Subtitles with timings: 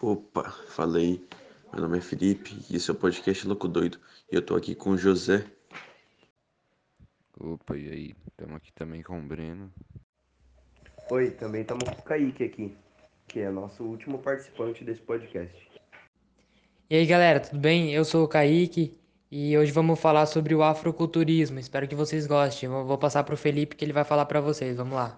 [0.00, 1.24] Opa, falei.
[1.72, 4.00] Meu nome é Felipe e esse é o podcast Louco Doido.
[4.32, 5.44] E eu tô aqui com o José.
[7.38, 8.16] Opa, e aí?
[8.26, 9.72] Estamos aqui também com o Breno.
[11.10, 12.76] Oi, também estamos com o Kaique aqui,
[13.28, 15.70] que é nosso último participante desse podcast.
[16.90, 17.94] E aí galera, tudo bem?
[17.94, 18.97] Eu sou o Kaique
[19.30, 21.58] e hoje vamos falar sobre o afroculturismo.
[21.58, 22.68] Espero que vocês gostem.
[22.68, 24.76] Eu vou passar para o Felipe que ele vai falar para vocês.
[24.76, 25.16] Vamos lá.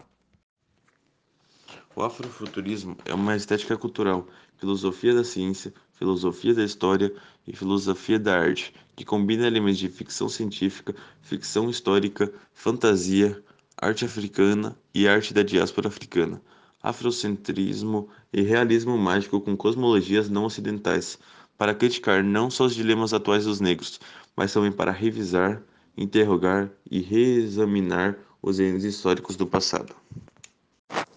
[1.94, 4.26] O afrofuturismo é uma estética cultural,
[4.56, 7.12] filosofia da ciência, filosofia da história
[7.46, 13.42] e filosofia da arte, que combina elementos de ficção científica, ficção histórica, fantasia,
[13.76, 16.40] arte africana e arte da diáspora africana,
[16.82, 21.18] afrocentrismo e realismo mágico com cosmologias não ocidentais,
[21.60, 24.00] para criticar não só os dilemas atuais dos negros,
[24.34, 25.60] mas também para revisar,
[25.94, 29.94] interrogar e reexaminar os erros históricos do passado.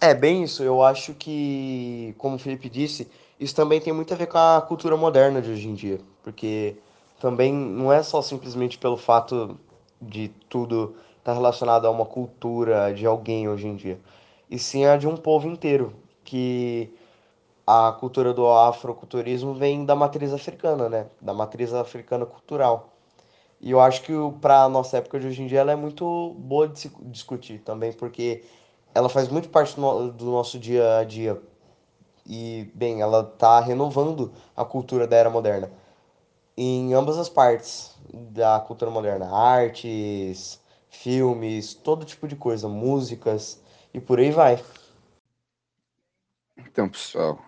[0.02, 0.62] É, bem isso.
[0.62, 3.08] Eu acho que, como o Felipe disse,
[3.40, 6.02] isso também tem muito a ver com a cultura moderna de hoje em dia.
[6.22, 6.76] Porque
[7.22, 9.58] também não é só simplesmente pelo fato
[10.02, 13.98] de tudo estar relacionado a uma cultura de alguém hoje em dia.
[14.52, 15.94] E sim a de um povo inteiro.
[16.22, 16.94] Que
[17.66, 21.08] a cultura do afroculturismo vem da matriz africana, né?
[21.22, 22.94] Da matriz africana cultural.
[23.62, 24.12] E eu acho que
[24.42, 27.60] para a nossa época de hoje em dia ela é muito boa de se discutir
[27.60, 28.44] também, porque
[28.94, 31.42] ela faz muito parte do nosso dia a dia.
[32.26, 35.72] E, bem, ela está renovando a cultura da era moderna.
[36.56, 39.30] Em ambas as partes da cultura moderna.
[39.30, 42.68] Artes, filmes, todo tipo de coisa.
[42.68, 43.62] Músicas
[43.94, 44.64] e por aí vai.
[46.58, 47.40] Então, pessoal,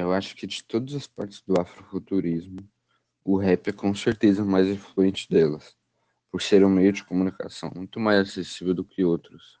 [0.00, 2.58] eu acho que de todas as partes do afrofuturismo,
[3.24, 5.76] o rap é com certeza mais influente delas,
[6.30, 9.58] por ser um meio de comunicação muito mais acessível do que outros.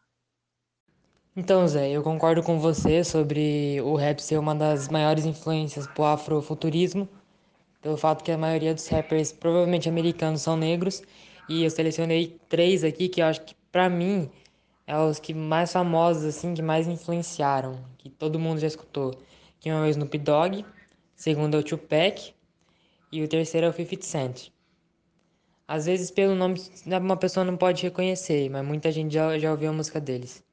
[1.36, 6.04] Então, Zé, eu concordo com você sobre o rap ser uma das maiores influências pro
[6.04, 7.08] afrofuturismo,
[7.80, 11.02] pelo fato que a maioria dos rappers, provavelmente americanos, são negros,
[11.48, 14.30] e eu selecionei três aqui que eu acho que, pra mim,
[14.86, 19.12] é os que mais famosos, assim, que mais influenciaram, que todo mundo já escutou.
[19.64, 20.62] Que é o Snoop Dogg,
[21.16, 22.34] segundo é o Tupac,
[23.10, 24.50] e o terceiro é o 50 Cent.
[25.66, 29.70] Às vezes, pelo nome, uma pessoa não pode reconhecer, mas muita gente já, já ouviu
[29.70, 30.44] a música deles.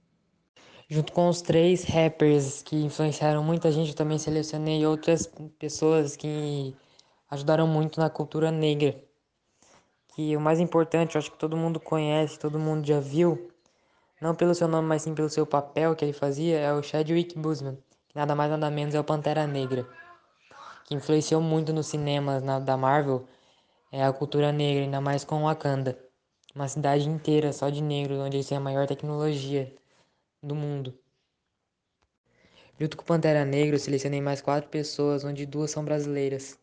[0.88, 5.30] Junto com os três rappers que influenciaram muita gente, eu também selecionei outras
[5.60, 6.74] pessoas que
[7.30, 8.96] ajudaram muito na cultura negra.
[10.16, 13.52] Que o mais importante, eu acho que todo mundo conhece, todo mundo já viu,
[14.22, 17.38] não pelo seu nome, mas sim pelo seu papel que ele fazia, é o Chadwick
[17.38, 17.78] Boseman,
[18.16, 19.88] nada mais nada menos é o Pantera Negra,
[20.86, 23.28] que influenciou muito nos cinemas na, da Marvel
[23.92, 26.00] é a cultura negra, ainda mais com Wakanda,
[26.56, 29.76] uma cidade inteira só de negros, onde eles têm a maior tecnologia
[30.42, 30.98] do mundo.
[32.80, 36.58] Junto com Pantera Negra, eu selecionei mais quatro pessoas, onde duas são brasileiras,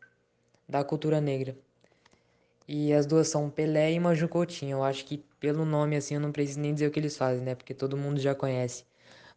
[0.69, 1.57] da cultura negra.
[2.69, 4.79] E as duas são Pelé e Maju Coutinho.
[4.79, 7.45] Eu acho que pelo nome assim eu não preciso nem dizer o que eles fazem,
[7.45, 7.55] né?
[7.55, 8.88] Porque todo mundo já conhece.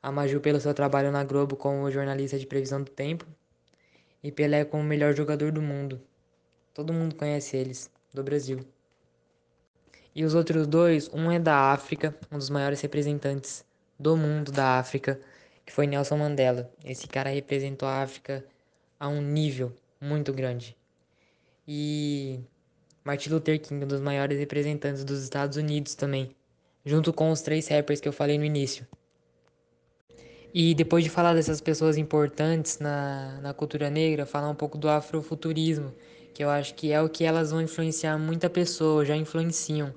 [0.03, 3.25] A Maju pelo seu trabalho na Globo como jornalista de previsão do tempo.
[4.23, 6.01] E Pelé como o melhor jogador do mundo.
[6.73, 8.65] Todo mundo conhece eles, do Brasil.
[10.15, 13.63] E os outros dois, um é da África, um dos maiores representantes
[13.99, 15.19] do mundo da África,
[15.65, 16.71] que foi Nelson Mandela.
[16.83, 18.43] Esse cara representou a África
[18.99, 20.75] a um nível muito grande.
[21.67, 22.39] E
[23.03, 26.35] Martin Luther King, um dos maiores representantes dos Estados Unidos também,
[26.83, 28.85] junto com os três rappers que eu falei no início.
[30.53, 34.89] E depois de falar dessas pessoas importantes na, na cultura negra, falar um pouco do
[34.89, 35.93] afrofuturismo,
[36.33, 39.93] que eu acho que é o que elas vão influenciar muita pessoa, já influenciam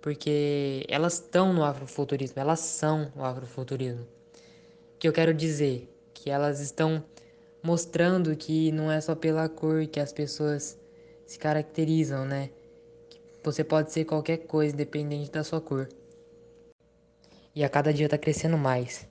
[0.00, 4.02] porque elas estão no afrofuturismo, elas são o afrofuturismo.
[4.94, 5.88] O que eu quero dizer?
[6.14, 7.04] Que elas estão
[7.62, 10.78] mostrando que não é só pela cor que as pessoas
[11.26, 12.50] se caracterizam, né?
[13.08, 15.88] Que você pode ser qualquer coisa, independente da sua cor.
[17.54, 19.07] E a cada dia está crescendo mais.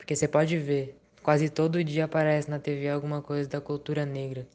[0.00, 4.48] Porque você pode ver, quase todo dia aparece na TV alguma coisa da cultura negra.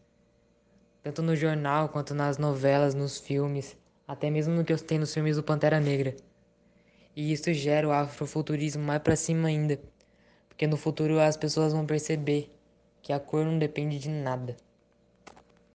[1.03, 3.77] Tanto no jornal quanto nas novelas, nos filmes
[4.07, 6.15] até mesmo no que eu tenho nos filmes do Pantera Negra.
[7.15, 9.79] E isso gera o afrofuturismo mais para cima ainda,
[10.49, 12.51] porque no futuro as pessoas vão perceber
[13.01, 14.55] que a cor não depende de nada.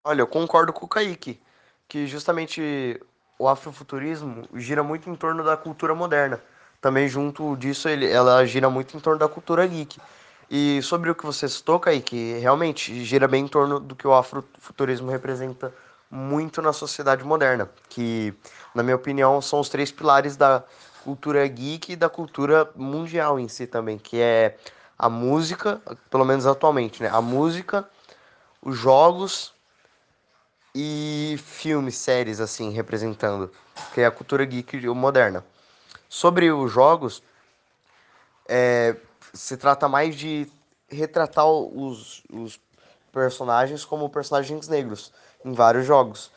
[0.03, 1.39] Olha, eu concordo com o Kaique,
[1.87, 2.99] que justamente
[3.37, 6.41] o afrofuturismo gira muito em torno da cultura moderna.
[6.87, 9.99] Também junto disso ele, ela gira muito em torno da cultura geek.
[10.49, 14.13] E sobre o que você citou, Kaique, realmente gira bem em torno do que o
[14.13, 15.73] afrofuturismo representa
[16.09, 18.33] muito na sociedade moderna, que,
[18.73, 20.63] na minha opinião, são os três pilares da
[21.03, 24.55] cultura geek e da cultura mundial em si também, que é
[24.97, 27.09] a música, pelo menos atualmente, né?
[27.11, 27.85] A música,
[28.61, 29.53] os jogos
[30.73, 33.51] e filmes, séries, assim, representando,
[33.93, 35.43] que é a cultura geek moderna.
[36.09, 37.21] Sobre os jogos,
[38.47, 38.95] é,
[39.33, 40.49] se trata mais de
[40.89, 42.59] retratar os, os
[43.11, 45.11] personagens como personagens negros
[45.43, 46.31] em vários jogos.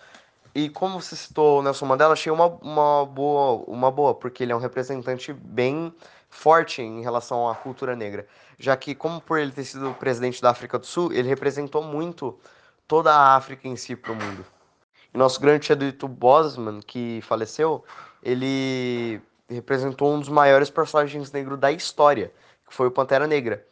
[0.54, 4.52] E como você citou o Nelson Mandela, achei uma, uma, boa, uma boa, porque ele
[4.52, 5.94] é um representante bem
[6.28, 8.26] forte em relação à cultura negra.
[8.58, 12.38] Já que, como por ele ter sido presidente da África do Sul, ele representou muito
[12.88, 14.44] toda a África em si para o mundo.
[15.14, 17.84] E nosso grande Chadwick Boseman, que faleceu,
[18.22, 19.20] ele
[19.54, 22.32] representou um dos maiores personagens negros da história,
[22.66, 23.66] que foi o Pantera Negra,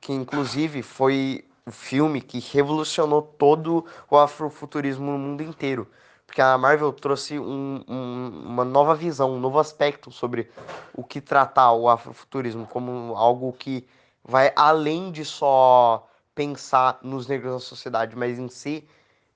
[0.00, 5.88] que inclusive foi o filme que revolucionou todo o afrofuturismo no mundo inteiro.
[6.26, 10.50] Porque a Marvel trouxe um, um, uma nova visão, um novo aspecto sobre
[10.92, 13.86] o que tratar o afrofuturismo como algo que
[14.24, 18.88] vai além de só pensar nos negros na sociedade, mas em si,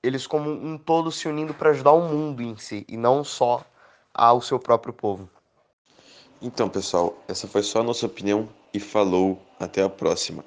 [0.03, 3.65] eles como um todo se unindo para ajudar o mundo em si, e não só
[4.13, 5.29] ao seu próprio povo.
[6.41, 9.39] Então, pessoal, essa foi só a nossa opinião e falou.
[9.59, 10.45] Até a próxima.